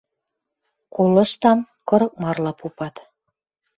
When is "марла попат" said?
2.21-2.95